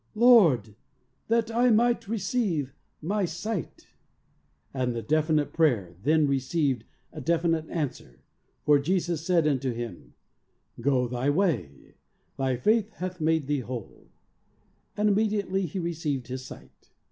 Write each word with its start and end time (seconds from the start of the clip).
"Lord, 0.15 0.73
that 1.27 1.51
I 1.51 1.69
might 1.69 2.07
receive 2.07 2.73
my 3.03 3.25
sight," 3.25 3.85
and 4.73 4.93
PRAYER. 4.93 4.93
21 4.93 4.93
the 4.93 5.01
definite 5.03 5.53
prayer 5.53 5.95
then 6.01 6.27
received 6.27 6.85
a 7.13 7.21
definite 7.21 7.69
answer, 7.69 8.23
for 8.65 8.79
Jesus 8.79 9.23
said 9.23 9.47
unto 9.47 9.71
him: 9.73 10.15
"Go 10.79 11.07
thy 11.07 11.29
way, 11.29 11.97
thy 12.35 12.55
faith 12.55 12.89
hath 12.93 13.21
made 13.21 13.45
thee 13.45 13.59
whole," 13.59 14.09
and 14.97 15.07
immediately 15.07 15.67
he 15.67 15.77
received 15.77 16.29
his 16.29 16.43
sight. 16.43 16.89